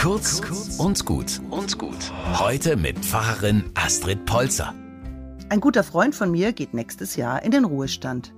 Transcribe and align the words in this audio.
Kurz 0.00 0.40
und 0.78 1.04
gut 1.04 1.42
und 1.50 1.76
gut. 1.76 2.10
Heute 2.38 2.78
mit 2.78 2.98
Pfarrerin 3.00 3.64
Astrid 3.74 4.24
Polzer. 4.24 4.72
Ein 5.50 5.60
guter 5.60 5.84
Freund 5.84 6.14
von 6.14 6.30
mir 6.30 6.54
geht 6.54 6.72
nächstes 6.72 7.16
Jahr 7.16 7.42
in 7.42 7.50
den 7.50 7.66
Ruhestand. 7.66 8.32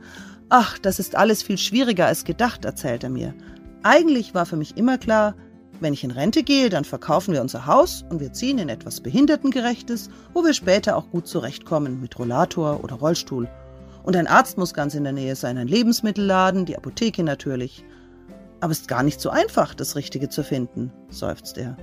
Ach, 0.49 0.77
das 0.79 0.99
ist 0.99 1.15
alles 1.15 1.45
viel 1.45 1.59
schwieriger 1.59 2.07
als 2.07 2.25
gedacht, 2.25 2.65
erzählt 2.65 3.05
er 3.05 3.11
mir. 3.11 3.33
Eigentlich 3.85 4.35
war 4.35 4.45
für 4.45 4.57
mich 4.57 4.77
immer 4.77 4.99
klar, 4.99 5.37
wenn 5.79 5.93
ich 5.93 6.03
in 6.03 6.11
Rente 6.11 6.43
gehe, 6.43 6.69
dann 6.69 6.85
verkaufen 6.85 7.33
wir 7.33 7.41
unser 7.41 7.65
Haus 7.67 8.05
und 8.11 8.19
wir 8.19 8.33
ziehen 8.33 8.59
in 8.59 8.69
etwas 8.69 9.01
Behindertengerechtes, 9.01 10.11
wo 10.35 10.45
wir 10.45 10.55
später 10.55 10.97
auch 10.97 11.11
gut 11.11 11.29
zurechtkommen 11.29 12.01
mit 12.01 12.19
Rollator 12.19 12.83
oder 12.83 12.97
Rollstuhl. 12.97 13.49
Und 14.03 14.17
ein 14.17 14.27
Arzt 14.27 14.59
muss 14.59 14.75
ganz 14.75 14.97
in 14.97 15.05
der 15.05 15.13
Nähe 15.13 15.37
sein, 15.37 15.59
ein 15.59 15.69
Lebensmittelladen, 15.69 16.67
die 16.67 16.77
Apotheke 16.77 17.23
natürlich. 17.23 17.85
Aber 18.63 18.71
es 18.71 18.83
ist 18.83 18.89
gar 18.89 19.03
nicht 19.03 19.21
so 19.21 19.29
einfach, 19.29 19.75
das 19.75 19.97
Richtige 19.97 20.29
zu 20.29 20.45
finden, 20.45 20.93
seufzt 21.11 21.59
er. 21.59 21.77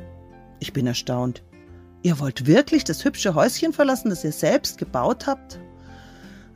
Ich 0.62 0.72
bin 0.72 0.88
erstaunt. 0.88 1.44
Ihr 2.04 2.20
wollt 2.22 2.48
wirklich 2.48 2.86
das 2.86 3.04
hübsche 3.04 3.36
Häuschen 3.36 3.74
verlassen, 3.74 4.10
das 4.10 4.24
ihr 4.24 4.32
selbst 4.32 4.78
gebaut 4.78 5.28
habt? 5.28 5.60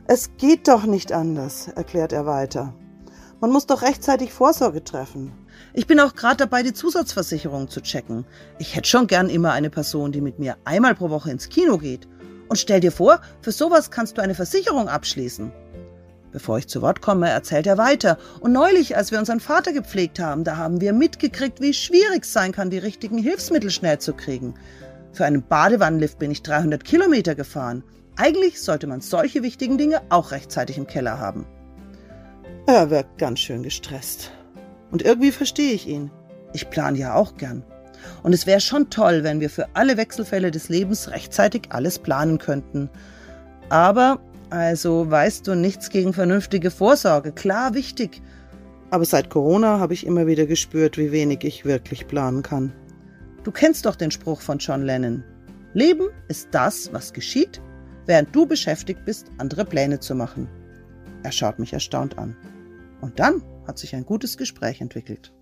Es 0.06 0.30
geht 0.38 0.66
doch 0.66 0.86
nicht 0.86 1.12
anders, 1.12 1.68
erklärt 1.68 2.14
er 2.14 2.24
weiter. 2.24 2.74
Man 3.42 3.52
muss 3.52 3.66
doch 3.66 3.82
rechtzeitig 3.82 4.32
Vorsorge 4.32 4.82
treffen. 4.82 5.30
Ich 5.74 5.86
bin 5.86 6.00
auch 6.00 6.14
gerade 6.14 6.38
dabei, 6.38 6.62
die 6.62 6.72
Zusatzversicherung 6.72 7.68
zu 7.68 7.82
checken. 7.82 8.24
Ich 8.58 8.76
hätte 8.76 8.88
schon 8.88 9.06
gern 9.06 9.28
immer 9.28 9.52
eine 9.52 9.68
Person, 9.68 10.10
die 10.10 10.22
mit 10.22 10.38
mir 10.38 10.56
einmal 10.64 10.94
pro 10.94 11.10
Woche 11.10 11.32
ins 11.32 11.50
Kino 11.50 11.76
geht. 11.76 12.08
Und 12.48 12.56
stell 12.56 12.80
dir 12.80 12.92
vor, 12.92 13.20
für 13.42 13.52
sowas 13.52 13.90
kannst 13.90 14.16
du 14.16 14.22
eine 14.22 14.34
Versicherung 14.34 14.88
abschließen. 14.88 15.52
Bevor 16.34 16.58
ich 16.58 16.66
zu 16.66 16.82
Wort 16.82 17.00
komme, 17.00 17.30
erzählt 17.30 17.64
er 17.64 17.78
weiter. 17.78 18.18
Und 18.40 18.50
neulich, 18.50 18.96
als 18.96 19.12
wir 19.12 19.20
unseren 19.20 19.38
Vater 19.38 19.72
gepflegt 19.72 20.18
haben, 20.18 20.42
da 20.42 20.56
haben 20.56 20.80
wir 20.80 20.92
mitgekriegt, 20.92 21.60
wie 21.60 21.72
schwierig 21.72 22.24
es 22.24 22.32
sein 22.32 22.50
kann, 22.50 22.70
die 22.70 22.78
richtigen 22.78 23.18
Hilfsmittel 23.18 23.70
schnell 23.70 24.00
zu 24.00 24.14
kriegen. 24.14 24.54
Für 25.12 25.26
einen 25.26 25.46
Badewannenlift 25.46 26.18
bin 26.18 26.32
ich 26.32 26.42
300 26.42 26.82
Kilometer 26.82 27.36
gefahren. 27.36 27.84
Eigentlich 28.16 28.60
sollte 28.60 28.88
man 28.88 29.00
solche 29.00 29.44
wichtigen 29.44 29.78
Dinge 29.78 30.02
auch 30.08 30.32
rechtzeitig 30.32 30.76
im 30.76 30.88
Keller 30.88 31.20
haben. 31.20 31.46
Er 32.66 32.90
wirkt 32.90 33.18
ganz 33.18 33.38
schön 33.38 33.62
gestresst. 33.62 34.32
Und 34.90 35.02
irgendwie 35.02 35.30
verstehe 35.30 35.72
ich 35.72 35.86
ihn. 35.86 36.10
Ich 36.52 36.68
plane 36.68 36.98
ja 36.98 37.14
auch 37.14 37.36
gern. 37.36 37.62
Und 38.24 38.32
es 38.32 38.44
wäre 38.44 38.60
schon 38.60 38.90
toll, 38.90 39.22
wenn 39.22 39.38
wir 39.38 39.50
für 39.50 39.68
alle 39.74 39.96
Wechselfälle 39.96 40.50
des 40.50 40.68
Lebens 40.68 41.12
rechtzeitig 41.12 41.68
alles 41.68 42.00
planen 42.00 42.38
könnten. 42.38 42.90
Aber 43.68 44.18
also 44.54 45.10
weißt 45.10 45.48
du 45.48 45.56
nichts 45.56 45.90
gegen 45.90 46.12
vernünftige 46.12 46.70
Vorsorge. 46.70 47.32
Klar, 47.32 47.74
wichtig. 47.74 48.22
Aber 48.90 49.04
seit 49.04 49.28
Corona 49.28 49.80
habe 49.80 49.94
ich 49.94 50.06
immer 50.06 50.28
wieder 50.28 50.46
gespürt, 50.46 50.96
wie 50.96 51.10
wenig 51.10 51.42
ich 51.42 51.64
wirklich 51.64 52.06
planen 52.06 52.42
kann. 52.42 52.72
Du 53.42 53.50
kennst 53.50 53.84
doch 53.84 53.96
den 53.96 54.12
Spruch 54.12 54.40
von 54.40 54.58
John 54.58 54.82
Lennon. 54.82 55.24
Leben 55.72 56.06
ist 56.28 56.50
das, 56.52 56.92
was 56.92 57.12
geschieht, 57.12 57.60
während 58.06 58.34
du 58.34 58.46
beschäftigt 58.46 59.04
bist, 59.04 59.26
andere 59.38 59.64
Pläne 59.64 59.98
zu 59.98 60.14
machen. 60.14 60.48
Er 61.24 61.32
schaut 61.32 61.58
mich 61.58 61.72
erstaunt 61.72 62.16
an. 62.16 62.36
Und 63.00 63.18
dann 63.18 63.42
hat 63.66 63.78
sich 63.78 63.96
ein 63.96 64.06
gutes 64.06 64.36
Gespräch 64.36 64.80
entwickelt. 64.80 65.32